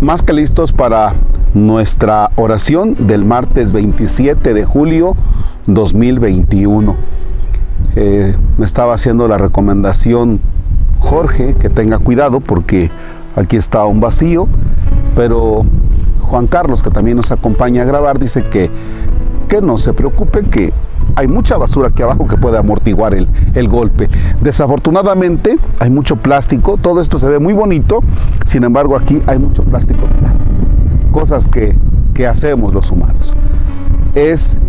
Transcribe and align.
más 0.00 0.22
que 0.22 0.32
listos 0.32 0.72
para 0.72 1.14
nuestra 1.54 2.30
oración 2.36 3.06
del 3.06 3.24
martes 3.24 3.72
27 3.72 4.54
de 4.54 4.64
julio 4.64 5.16
2021. 5.66 6.96
Eh, 7.96 8.36
me 8.58 8.64
estaba 8.64 8.94
haciendo 8.94 9.26
la 9.26 9.38
recomendación 9.38 10.40
Jorge 10.98 11.54
que 11.54 11.68
tenga 11.68 11.98
cuidado 11.98 12.40
porque 12.40 12.90
aquí 13.34 13.56
está 13.56 13.84
un 13.86 14.00
vacío, 14.00 14.46
pero 15.16 15.64
Juan 16.22 16.46
Carlos, 16.46 16.82
que 16.82 16.90
también 16.90 17.16
nos 17.16 17.32
acompaña 17.32 17.82
a 17.82 17.84
grabar, 17.84 18.18
dice 18.18 18.44
que, 18.44 18.70
que 19.48 19.60
no 19.60 19.78
se 19.78 19.92
preocupe, 19.94 20.42
que 20.42 20.72
hay 21.18 21.26
mucha 21.26 21.56
basura 21.56 21.88
aquí 21.88 22.00
abajo 22.00 22.28
que 22.28 22.36
puede 22.36 22.58
amortiguar 22.58 23.12
el, 23.12 23.26
el, 23.54 23.68
golpe. 23.68 24.08
Desafortunadamente 24.40 25.58
hay 25.80 25.90
mucho 25.90 26.14
plástico, 26.14 26.78
todo 26.80 27.00
esto 27.00 27.18
se 27.18 27.26
ve 27.26 27.40
muy 27.40 27.54
bonito, 27.54 28.04
sin 28.44 28.62
embargo 28.62 28.96
aquí 28.96 29.20
hay 29.26 29.40
mucho 29.40 29.64
plástico 29.64 30.02
Cosas 31.10 31.48
que, 31.48 31.76
que 32.14 32.28
hacemos 32.28 32.72
los 32.72 32.92
humanos. 32.92 33.34
Es 34.14 34.60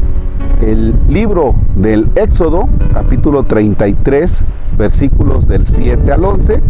el 0.62 0.95
libro 1.07 1.54
del 1.76 2.09
Éxodo, 2.16 2.68
capítulo 2.93 3.43
33, 3.43 4.43
versículos 4.76 5.48
del 5.48 5.68
7 5.68 6.12
al 6.12 6.26
11. 6.26 6.63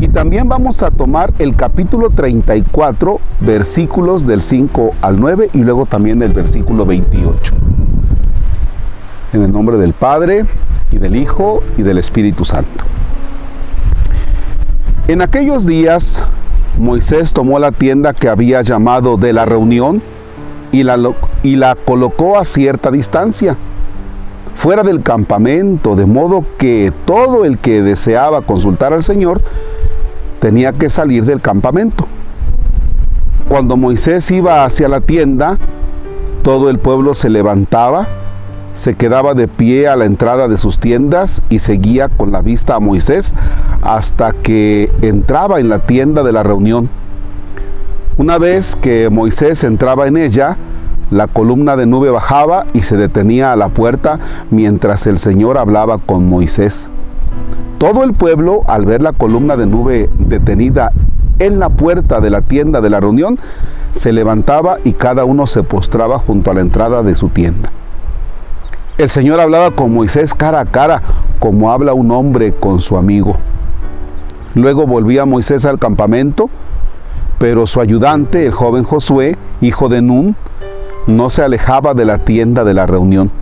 Y 0.00 0.08
también 0.08 0.50
vamos 0.50 0.82
a 0.82 0.90
tomar 0.90 1.32
el 1.38 1.56
capítulo 1.56 2.10
34, 2.10 3.20
versículos 3.40 4.26
del 4.26 4.42
5 4.42 4.90
al 5.00 5.18
9 5.18 5.48
y 5.54 5.58
luego 5.60 5.86
también 5.86 6.20
el 6.20 6.34
versículo 6.34 6.84
28. 6.84 7.54
En 9.34 9.42
el 9.42 9.52
nombre 9.52 9.78
del 9.78 9.94
Padre 9.94 10.46
y 10.92 10.98
del 10.98 11.16
Hijo 11.16 11.64
y 11.76 11.82
del 11.82 11.98
Espíritu 11.98 12.44
Santo. 12.44 12.84
En 15.08 15.22
aquellos 15.22 15.66
días 15.66 16.24
Moisés 16.78 17.32
tomó 17.32 17.58
la 17.58 17.72
tienda 17.72 18.14
que 18.14 18.28
había 18.28 18.62
llamado 18.62 19.16
de 19.16 19.32
la 19.32 19.44
reunión 19.44 20.00
y 20.70 20.84
la, 20.84 20.96
y 21.42 21.56
la 21.56 21.74
colocó 21.74 22.38
a 22.38 22.44
cierta 22.44 22.92
distancia, 22.92 23.56
fuera 24.54 24.84
del 24.84 25.02
campamento, 25.02 25.96
de 25.96 26.06
modo 26.06 26.44
que 26.56 26.92
todo 27.04 27.44
el 27.44 27.58
que 27.58 27.82
deseaba 27.82 28.42
consultar 28.42 28.92
al 28.92 29.02
Señor 29.02 29.42
tenía 30.38 30.74
que 30.74 30.88
salir 30.88 31.24
del 31.24 31.40
campamento. 31.40 32.06
Cuando 33.48 33.76
Moisés 33.76 34.30
iba 34.30 34.64
hacia 34.64 34.88
la 34.88 35.00
tienda, 35.00 35.58
todo 36.44 36.70
el 36.70 36.78
pueblo 36.78 37.14
se 37.14 37.30
levantaba 37.30 38.06
se 38.74 38.94
quedaba 38.94 39.34
de 39.34 39.48
pie 39.48 39.88
a 39.88 39.96
la 39.96 40.04
entrada 40.04 40.48
de 40.48 40.58
sus 40.58 40.78
tiendas 40.78 41.40
y 41.48 41.60
seguía 41.60 42.08
con 42.08 42.32
la 42.32 42.42
vista 42.42 42.74
a 42.74 42.80
Moisés 42.80 43.32
hasta 43.82 44.32
que 44.32 44.90
entraba 45.00 45.60
en 45.60 45.68
la 45.68 45.78
tienda 45.78 46.22
de 46.22 46.32
la 46.32 46.42
reunión. 46.42 46.90
Una 48.16 48.38
vez 48.38 48.76
que 48.76 49.08
Moisés 49.10 49.64
entraba 49.64 50.06
en 50.06 50.16
ella, 50.16 50.56
la 51.10 51.28
columna 51.28 51.76
de 51.76 51.86
nube 51.86 52.10
bajaba 52.10 52.66
y 52.72 52.82
se 52.82 52.96
detenía 52.96 53.52
a 53.52 53.56
la 53.56 53.68
puerta 53.68 54.18
mientras 54.50 55.06
el 55.06 55.18
Señor 55.18 55.58
hablaba 55.58 55.98
con 55.98 56.28
Moisés. 56.28 56.88
Todo 57.78 58.02
el 58.04 58.14
pueblo, 58.14 58.62
al 58.66 58.86
ver 58.86 59.02
la 59.02 59.12
columna 59.12 59.56
de 59.56 59.66
nube 59.66 60.10
detenida 60.18 60.90
en 61.38 61.58
la 61.58 61.68
puerta 61.68 62.20
de 62.20 62.30
la 62.30 62.40
tienda 62.40 62.80
de 62.80 62.90
la 62.90 63.00
reunión, 63.00 63.38
se 63.92 64.12
levantaba 64.12 64.78
y 64.84 64.92
cada 64.92 65.24
uno 65.24 65.46
se 65.46 65.62
postraba 65.62 66.18
junto 66.18 66.50
a 66.50 66.54
la 66.54 66.60
entrada 66.60 67.02
de 67.02 67.14
su 67.14 67.28
tienda. 67.28 67.70
El 68.96 69.08
Señor 69.08 69.40
hablaba 69.40 69.72
con 69.72 69.92
Moisés 69.92 70.34
cara 70.34 70.60
a 70.60 70.66
cara, 70.66 71.02
como 71.40 71.72
habla 71.72 71.94
un 71.94 72.12
hombre 72.12 72.52
con 72.52 72.80
su 72.80 72.96
amigo. 72.96 73.36
Luego 74.54 74.86
volvía 74.86 75.24
Moisés 75.24 75.64
al 75.64 75.80
campamento, 75.80 76.48
pero 77.40 77.66
su 77.66 77.80
ayudante, 77.80 78.46
el 78.46 78.52
joven 78.52 78.84
Josué, 78.84 79.36
hijo 79.60 79.88
de 79.88 80.00
Nun, 80.00 80.36
no 81.08 81.28
se 81.28 81.42
alejaba 81.42 81.94
de 81.94 82.04
la 82.04 82.18
tienda 82.18 82.62
de 82.62 82.72
la 82.72 82.86
reunión. 82.86 83.32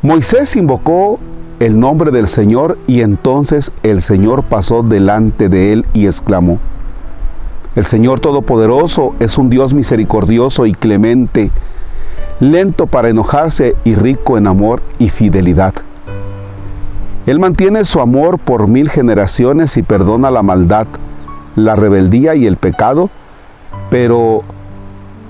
Moisés 0.00 0.56
invocó 0.56 1.18
el 1.60 1.78
nombre 1.78 2.10
del 2.10 2.28
Señor 2.28 2.78
y 2.86 3.02
entonces 3.02 3.72
el 3.82 4.00
Señor 4.00 4.44
pasó 4.44 4.82
delante 4.82 5.50
de 5.50 5.74
él 5.74 5.86
y 5.92 6.06
exclamó, 6.06 6.60
El 7.76 7.84
Señor 7.84 8.20
Todopoderoso 8.20 9.14
es 9.20 9.36
un 9.36 9.50
Dios 9.50 9.74
misericordioso 9.74 10.64
y 10.64 10.72
clemente, 10.72 11.50
lento 12.40 12.86
para 12.86 13.08
enojarse 13.08 13.76
y 13.84 13.94
rico 13.94 14.38
en 14.38 14.46
amor 14.46 14.82
y 14.98 15.08
fidelidad. 15.08 15.74
Él 17.26 17.38
mantiene 17.38 17.84
su 17.84 18.00
amor 18.00 18.38
por 18.38 18.68
mil 18.68 18.88
generaciones 18.88 19.76
y 19.76 19.82
perdona 19.82 20.30
la 20.30 20.42
maldad, 20.42 20.86
la 21.56 21.76
rebeldía 21.76 22.34
y 22.34 22.46
el 22.46 22.56
pecado, 22.56 23.10
pero 23.90 24.42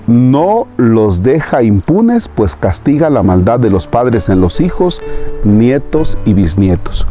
no 0.07 0.67
los 0.77 1.23
deja 1.23 1.61
impunes, 1.61 2.29
pues 2.29 2.55
castiga 2.55 3.09
la 3.09 3.21
maldad 3.21 3.59
de 3.59 3.69
los 3.69 3.87
padres 3.87 4.29
en 4.29 4.41
los 4.41 4.61
hijos, 4.61 5.01
nietos 5.43 6.17
y 6.25 6.33
bisnietos. 6.33 7.05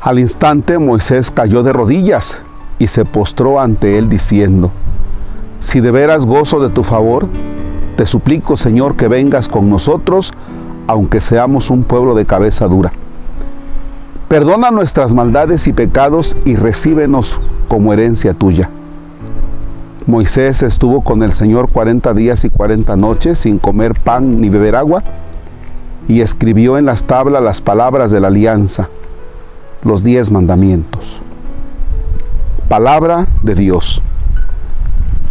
Al 0.00 0.18
instante 0.18 0.78
Moisés 0.78 1.32
cayó 1.32 1.62
de 1.64 1.72
rodillas 1.72 2.40
y 2.78 2.86
se 2.86 3.04
postró 3.04 3.58
ante 3.60 3.98
él 3.98 4.08
diciendo, 4.08 4.70
si 5.60 5.80
de 5.80 5.90
veras 5.90 6.26
gozo 6.26 6.60
de 6.60 6.70
tu 6.70 6.82
favor, 6.82 7.26
te 7.96 8.06
suplico, 8.06 8.56
Señor, 8.56 8.96
que 8.96 9.08
vengas 9.08 9.48
con 9.48 9.70
nosotros, 9.70 10.32
aunque 10.86 11.20
seamos 11.20 11.70
un 11.70 11.82
pueblo 11.82 12.14
de 12.14 12.26
cabeza 12.26 12.66
dura. 12.66 12.92
Perdona 14.28 14.70
nuestras 14.70 15.14
maldades 15.14 15.66
y 15.66 15.72
pecados 15.72 16.36
y 16.44 16.56
recíbenos 16.56 17.40
como 17.68 17.92
herencia 17.92 18.32
tuya. 18.32 18.70
Moisés 20.06 20.62
estuvo 20.62 21.00
con 21.02 21.22
el 21.22 21.32
Señor 21.32 21.70
cuarenta 21.70 22.14
días 22.14 22.44
y 22.44 22.50
cuarenta 22.50 22.96
noches 22.96 23.38
sin 23.38 23.58
comer 23.58 23.94
pan 23.94 24.40
ni 24.40 24.48
beber 24.50 24.76
agua 24.76 25.02
y 26.06 26.20
escribió 26.20 26.78
en 26.78 26.86
las 26.86 27.04
tablas 27.04 27.42
las 27.42 27.60
palabras 27.60 28.10
de 28.10 28.20
la 28.20 28.28
alianza, 28.28 28.88
los 29.82 30.04
diez 30.04 30.30
mandamientos. 30.30 31.20
Palabra 32.68 33.26
de 33.42 33.54
Dios. 33.54 34.02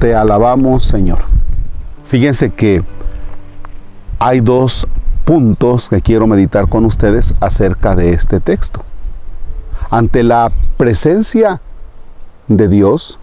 Te 0.06 0.14
alabamos, 0.14 0.86
Señor. 0.86 1.24
Fíjense 2.04 2.52
que 2.52 2.84
hay 4.20 4.40
dos 4.40 4.88
puntos 5.24 5.90
que 5.90 6.00
quiero 6.00 6.28
meditar 6.28 6.70
con 6.70 6.86
ustedes 6.86 7.34
acerca 7.40 7.96
de 7.96 8.12
este 8.12 8.40
texto. 8.40 8.84
Ante 9.90 10.22
la 10.22 10.52
presencia 10.78 11.60
de 12.48 12.68
Dios, 12.68 13.18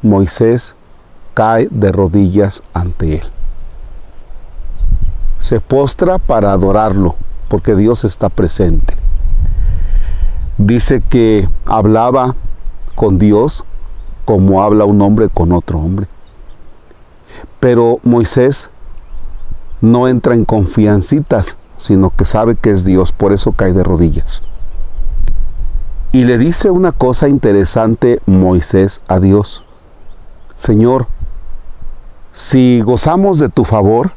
Moisés 0.00 0.76
cae 1.34 1.66
de 1.72 1.90
rodillas 1.90 2.62
ante 2.72 3.16
él. 3.16 3.32
Se 5.38 5.58
postra 5.58 6.18
para 6.18 6.52
adorarlo, 6.52 7.16
porque 7.48 7.74
Dios 7.74 8.04
está 8.04 8.28
presente. 8.28 8.94
Dice 10.56 11.00
que 11.00 11.48
hablaba 11.66 12.36
con 12.94 13.18
Dios 13.18 13.64
como 14.30 14.62
habla 14.62 14.84
un 14.84 15.02
hombre 15.02 15.28
con 15.28 15.50
otro 15.50 15.80
hombre. 15.80 16.06
Pero 17.58 17.98
Moisés 18.04 18.70
no 19.80 20.06
entra 20.06 20.36
en 20.36 20.44
confiancitas, 20.44 21.56
sino 21.76 22.10
que 22.10 22.24
sabe 22.24 22.54
que 22.54 22.70
es 22.70 22.84
Dios, 22.84 23.10
por 23.10 23.32
eso 23.32 23.50
cae 23.50 23.72
de 23.72 23.82
rodillas. 23.82 24.40
Y 26.12 26.26
le 26.26 26.38
dice 26.38 26.70
una 26.70 26.92
cosa 26.92 27.28
interesante 27.28 28.20
Moisés 28.24 29.00
a 29.08 29.18
Dios. 29.18 29.64
Señor, 30.54 31.08
si 32.30 32.82
gozamos 32.82 33.40
de 33.40 33.48
tu 33.48 33.64
favor, 33.64 34.12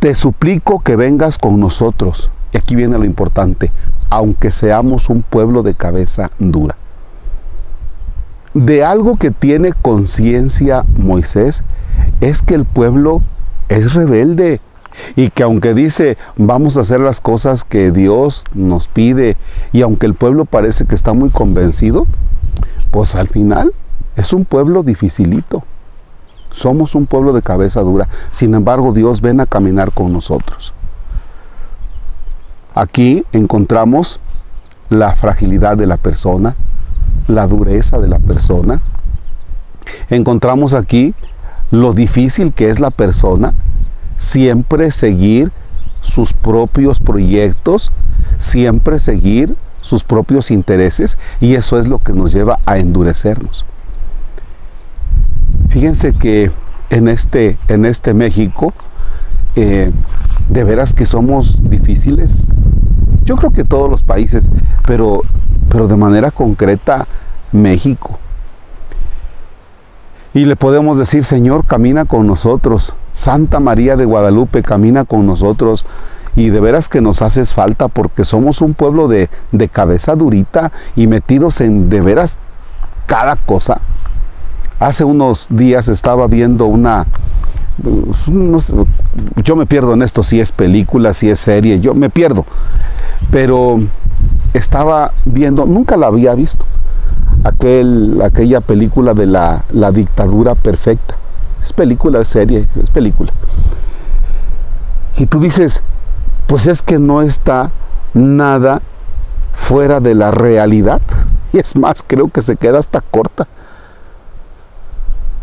te 0.00 0.14
suplico 0.14 0.80
que 0.80 0.96
vengas 0.96 1.36
con 1.36 1.60
nosotros. 1.60 2.30
Y 2.54 2.56
aquí 2.56 2.74
viene 2.74 2.96
lo 2.96 3.04
importante, 3.04 3.70
aunque 4.08 4.50
seamos 4.50 5.10
un 5.10 5.20
pueblo 5.20 5.62
de 5.62 5.74
cabeza 5.74 6.30
dura 6.38 6.78
de 8.54 8.84
algo 8.84 9.16
que 9.16 9.30
tiene 9.30 9.72
conciencia 9.72 10.84
Moisés 10.96 11.64
es 12.20 12.42
que 12.42 12.54
el 12.54 12.64
pueblo 12.64 13.22
es 13.68 13.94
rebelde 13.94 14.60
y 15.16 15.30
que 15.30 15.42
aunque 15.42 15.74
dice 15.74 16.16
vamos 16.36 16.76
a 16.76 16.82
hacer 16.82 17.00
las 17.00 17.20
cosas 17.20 17.64
que 17.64 17.90
Dios 17.90 18.44
nos 18.54 18.86
pide 18.86 19.36
y 19.72 19.82
aunque 19.82 20.06
el 20.06 20.14
pueblo 20.14 20.44
parece 20.44 20.86
que 20.86 20.94
está 20.94 21.12
muy 21.12 21.30
convencido, 21.30 22.06
pues 22.90 23.16
al 23.16 23.28
final 23.28 23.74
es 24.16 24.32
un 24.32 24.44
pueblo 24.44 24.82
dificilito. 24.82 25.64
Somos 26.52 26.94
un 26.94 27.06
pueblo 27.06 27.32
de 27.32 27.42
cabeza 27.42 27.80
dura. 27.80 28.08
Sin 28.30 28.54
embargo, 28.54 28.92
Dios 28.92 29.20
ven 29.20 29.40
a 29.40 29.46
caminar 29.46 29.90
con 29.90 30.12
nosotros. 30.12 30.72
Aquí 32.76 33.24
encontramos 33.32 34.20
la 34.88 35.16
fragilidad 35.16 35.76
de 35.76 35.88
la 35.88 35.96
persona, 35.96 36.54
la 37.28 37.46
dureza 37.46 37.98
de 37.98 38.08
la 38.08 38.18
persona. 38.18 38.80
Encontramos 40.10 40.74
aquí 40.74 41.14
lo 41.70 41.92
difícil 41.92 42.52
que 42.52 42.70
es 42.70 42.80
la 42.80 42.90
persona 42.90 43.54
siempre 44.16 44.90
seguir 44.90 45.52
sus 46.00 46.32
propios 46.32 47.00
proyectos, 47.00 47.92
siempre 48.38 49.00
seguir 49.00 49.56
sus 49.80 50.04
propios 50.04 50.50
intereses 50.50 51.18
y 51.40 51.54
eso 51.54 51.78
es 51.78 51.88
lo 51.88 51.98
que 51.98 52.12
nos 52.12 52.32
lleva 52.32 52.58
a 52.66 52.78
endurecernos. 52.78 53.64
Fíjense 55.70 56.12
que 56.12 56.50
en 56.90 57.08
este, 57.08 57.58
en 57.68 57.84
este 57.84 58.14
México, 58.14 58.72
eh, 59.56 59.92
de 60.48 60.64
veras 60.64 60.94
que 60.94 61.06
somos 61.06 61.68
difíciles. 61.68 62.46
Yo 63.24 63.36
creo 63.36 63.50
que 63.50 63.64
todos 63.64 63.90
los 63.90 64.02
países, 64.02 64.50
pero, 64.86 65.22
pero 65.68 65.88
de 65.88 65.96
manera 65.96 66.30
concreta 66.30 67.06
México. 67.52 68.18
Y 70.32 70.46
le 70.46 70.56
podemos 70.56 70.98
decir, 70.98 71.24
Señor, 71.24 71.64
camina 71.64 72.04
con 72.04 72.26
nosotros. 72.26 72.96
Santa 73.12 73.60
María 73.60 73.96
de 73.96 74.04
Guadalupe, 74.04 74.62
camina 74.62 75.04
con 75.04 75.26
nosotros. 75.26 75.86
Y 76.34 76.50
de 76.50 76.58
veras 76.58 76.88
que 76.88 77.00
nos 77.00 77.22
haces 77.22 77.54
falta 77.54 77.86
porque 77.86 78.24
somos 78.24 78.60
un 78.60 78.74
pueblo 78.74 79.06
de, 79.06 79.30
de 79.52 79.68
cabeza 79.68 80.16
durita 80.16 80.72
y 80.96 81.06
metidos 81.06 81.60
en 81.60 81.88
de 81.88 82.00
veras 82.00 82.38
cada 83.06 83.36
cosa. 83.36 83.80
Hace 84.80 85.04
unos 85.04 85.46
días 85.50 85.86
estaba 85.86 86.26
viendo 86.26 86.66
una, 86.66 87.06
yo 89.42 89.56
me 89.56 89.66
pierdo 89.66 89.94
en 89.94 90.02
esto, 90.02 90.22
si 90.22 90.40
es 90.40 90.52
película, 90.52 91.12
si 91.12 91.30
es 91.30 91.40
serie, 91.40 91.80
yo 91.80 91.94
me 91.94 92.10
pierdo. 92.10 92.44
Pero 93.30 93.80
estaba 94.54 95.12
viendo, 95.26 95.66
nunca 95.66 95.96
la 95.96 96.06
había 96.06 96.34
visto, 96.34 96.64
aquel, 97.42 98.22
aquella 98.22 98.60
película 98.60 99.12
de 99.12 99.26
la, 99.26 99.66
la 99.70 99.90
dictadura 99.90 100.54
perfecta. 100.54 101.16
Es 101.62 101.72
película, 101.72 102.20
es 102.20 102.28
serie, 102.28 102.66
es 102.82 102.90
película. 102.90 103.32
Y 105.16 105.26
tú 105.26 105.40
dices, 105.40 105.82
pues 106.46 106.66
es 106.66 106.82
que 106.82 106.98
no 106.98 107.22
está 107.22 107.72
nada 108.14 108.80
fuera 109.52 110.00
de 110.00 110.14
la 110.14 110.30
realidad. 110.30 111.02
Y 111.52 111.58
es 111.58 111.76
más, 111.76 112.02
creo 112.04 112.28
que 112.30 112.42
se 112.42 112.56
queda 112.56 112.80
hasta 112.80 113.00
corta. 113.00 113.46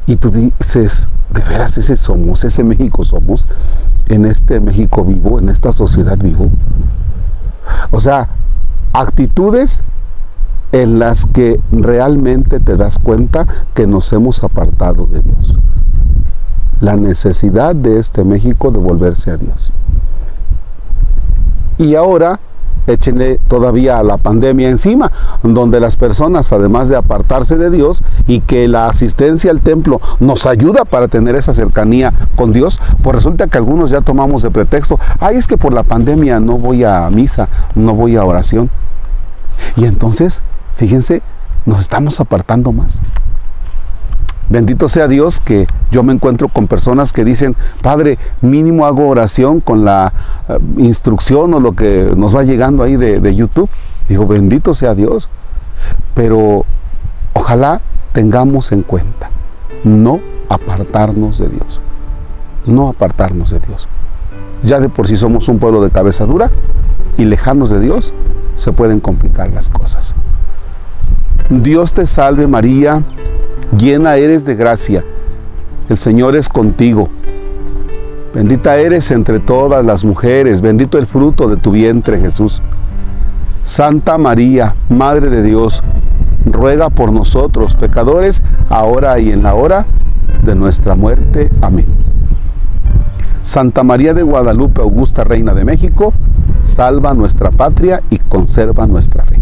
Y 0.08 0.18
tú 0.18 0.30
dices, 0.30 1.08
de 1.34 1.42
veras 1.42 1.78
ese 1.78 1.96
somos, 1.96 2.44
ese 2.44 2.66
México 2.66 3.06
somos, 3.06 3.48
en 4.10 4.26
este 4.26 4.60
México 4.60 5.06
vivo, 5.06 5.40
en 5.40 5.48
esta 5.48 5.72
sociedad 5.72 6.18
vivo. 6.18 6.50
O 7.92 8.02
sea, 8.02 8.28
actitudes 8.94 9.84
en 10.72 11.00
las 11.00 11.26
que 11.26 11.60
realmente 11.72 12.60
te 12.60 12.78
das 12.78 13.00
cuenta 13.00 13.46
que 13.74 13.88
nos 13.88 14.12
hemos 14.14 14.44
apartado 14.44 15.06
de 15.06 15.22
Dios. 15.22 15.58
La 16.80 16.96
necesidad 16.96 17.76
de 17.76 18.00
este 18.00 18.24
México 18.24 18.72
de 18.72 18.80
volverse 18.80 19.32
a 19.32 19.38
Dios. 19.38 19.72
Y 21.78 21.96
ahora 21.96 22.40
échenle 22.88 23.40
todavía 23.48 23.98
a 23.98 24.04
la 24.04 24.18
pandemia 24.18 24.70
encima, 24.70 25.12
donde 25.44 25.80
las 25.80 25.98
personas, 25.98 26.52
además 26.52 26.90
de 26.90 26.96
apartarse 26.96 27.58
de 27.58 27.70
Dios 27.70 28.04
y 28.28 28.42
que 28.42 28.68
la 28.68 28.88
asistencia 28.88 29.52
al 29.52 29.62
templo 29.62 30.00
nos 30.20 30.46
ayuda 30.46 30.86
para 30.86 31.08
tener 31.08 31.36
esa 31.36 31.54
cercanía 31.54 32.14
con 32.36 32.54
Dios, 32.54 32.80
pues 33.02 33.16
resulta 33.16 33.48
que 33.48 33.58
algunos 33.58 33.90
ya 33.90 34.02
tomamos 34.02 34.42
de 34.42 34.52
pretexto, 34.52 35.00
ay, 35.20 35.38
es 35.38 35.48
que 35.48 35.58
por 35.58 35.74
la 35.74 35.84
pandemia 35.84 36.40
no 36.40 36.58
voy 36.58 36.84
a 36.84 37.10
misa, 37.10 37.48
no 37.76 37.94
voy 37.94 38.16
a 38.16 38.26
oración. 38.26 38.70
Y 39.76 39.86
entonces, 39.86 40.42
fíjense, 40.76 41.22
nos 41.66 41.82
estamos 41.82 42.20
apartando 42.20 42.72
más. 42.72 43.00
Bendito 44.52 44.90
sea 44.90 45.08
Dios 45.08 45.40
que 45.40 45.66
yo 45.92 46.04
me 46.04 46.12
encuentro 46.12 46.50
con 46.50 46.68
personas 46.68 47.14
que 47.14 47.24
dicen, 47.24 47.56
Padre, 47.82 48.20
mínimo 48.42 48.86
hago 48.86 49.08
oración 49.08 49.62
con 49.62 49.86
la 49.86 50.12
eh, 50.50 50.60
instrucción 50.78 51.54
o 51.54 51.62
lo 51.62 51.72
que 51.72 52.12
nos 52.18 52.36
va 52.36 52.44
llegando 52.44 52.84
ahí 52.84 52.98
de, 52.98 53.22
de 53.22 53.34
YouTube. 53.34 53.70
Digo, 54.10 54.28
bendito 54.28 54.74
sea 54.74 54.94
Dios. 54.94 55.30
Pero 56.16 56.66
ojalá 57.32 57.80
tengamos 58.12 58.74
en 58.74 58.82
cuenta 58.82 59.30
no 59.86 60.20
apartarnos 60.50 61.38
de 61.38 61.48
Dios. 61.48 61.80
No 62.66 62.90
apartarnos 62.90 63.52
de 63.52 63.60
Dios. 63.60 63.88
Ya 64.64 64.82
de 64.82 64.90
por 64.90 65.08
sí 65.08 65.16
somos 65.16 65.48
un 65.48 65.60
pueblo 65.60 65.82
de 65.82 65.92
cabeza 65.92 66.26
dura 66.26 66.52
y 67.18 67.24
lejanos 67.24 67.70
de 67.70 67.80
Dios, 67.80 68.14
se 68.58 68.74
pueden 68.74 69.00
complicar 69.00 69.50
las 69.52 69.70
cosas. 69.70 70.14
Dios 71.50 71.94
te 71.94 72.06
salve 72.06 72.48
María 72.48 73.02
llena 73.78 74.16
eres 74.16 74.46
de 74.46 74.56
gracia, 74.56 75.04
el 75.90 75.98
Señor 75.98 76.36
es 76.36 76.48
contigo. 76.48 77.10
Bendita 78.34 78.78
eres 78.78 79.12
entre 79.12 79.40
todas 79.40 79.84
las 79.84 80.06
mujeres, 80.06 80.62
bendito 80.62 80.98
el 80.98 81.06
fruto 81.06 81.50
de 81.50 81.58
tu 81.58 81.72
vientre 81.72 82.18
Jesús. 82.18 82.62
Santa 83.64 84.18
María, 84.18 84.76
Madre 84.90 85.30
de 85.30 85.44
Dios, 85.44 85.84
ruega 86.46 86.90
por 86.90 87.12
nosotros 87.12 87.76
pecadores, 87.76 88.42
ahora 88.70 89.20
y 89.20 89.32
en 89.32 89.44
la 89.44 89.54
hora 89.54 89.86
de 90.44 90.56
nuestra 90.56 90.96
muerte. 90.96 91.52
Amén. 91.62 91.88
Santa 93.44 93.84
María 93.84 94.14
de 94.14 94.24
Guadalupe, 94.24 94.82
Augusta 94.82 95.24
Reina 95.24 95.54
de 95.54 95.66
México, 95.66 96.14
salva 96.64 97.14
nuestra 97.14 97.52
patria 97.52 98.02
y 98.10 98.18
conserva 98.18 98.88
nuestra 98.88 99.26
fe. 99.26 99.42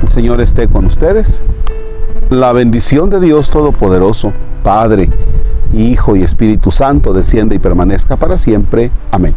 El 0.00 0.08
Señor 0.08 0.40
esté 0.40 0.68
con 0.68 0.86
ustedes 0.86 1.42
la 2.32 2.52
bendición 2.52 3.10
de 3.10 3.20
Dios 3.20 3.50
Todopoderoso, 3.50 4.32
Padre, 4.62 5.10
Hijo 5.74 6.16
y 6.16 6.22
Espíritu 6.22 6.70
Santo, 6.70 7.12
descienda 7.12 7.54
y 7.54 7.58
permanezca 7.58 8.16
para 8.16 8.36
siempre. 8.36 8.90
Amén. 9.10 9.34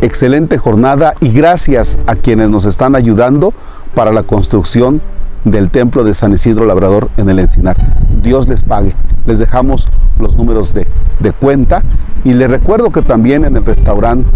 Excelente 0.00 0.58
jornada 0.58 1.14
y 1.20 1.30
gracias 1.30 1.98
a 2.06 2.16
quienes 2.16 2.50
nos 2.50 2.64
están 2.64 2.96
ayudando 2.96 3.54
para 3.94 4.12
la 4.12 4.24
construcción 4.24 5.00
del 5.44 5.70
templo 5.70 6.02
de 6.02 6.14
San 6.14 6.32
Isidro 6.32 6.66
Labrador 6.66 7.10
en 7.16 7.30
el 7.30 7.38
Encinar. 7.38 7.76
Dios 8.22 8.48
les 8.48 8.64
pague. 8.64 8.92
Les 9.24 9.38
dejamos 9.38 9.88
los 10.18 10.36
números 10.36 10.74
de, 10.74 10.86
de 11.20 11.32
cuenta 11.32 11.82
y 12.24 12.34
les 12.34 12.50
recuerdo 12.50 12.90
que 12.90 13.02
también 13.02 13.44
en 13.44 13.56
el 13.56 13.64
restaurante 13.64 14.28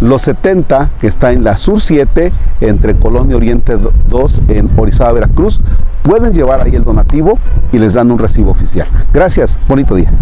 los 0.00 0.22
70, 0.22 0.90
que 1.00 1.06
está 1.06 1.32
en 1.32 1.44
la 1.44 1.56
Sur 1.56 1.80
7, 1.80 2.32
entre 2.60 2.96
Colonia 2.96 3.36
Oriente 3.36 3.76
2, 4.08 4.42
en 4.48 4.70
Orizaba, 4.76 5.12
Veracruz, 5.12 5.60
pueden 6.02 6.32
llevar 6.32 6.60
ahí 6.60 6.74
el 6.74 6.84
donativo 6.84 7.38
y 7.72 7.78
les 7.78 7.94
dan 7.94 8.10
un 8.10 8.18
recibo 8.18 8.50
oficial. 8.50 8.86
Gracias, 9.12 9.58
bonito 9.68 9.94
día. 9.94 10.12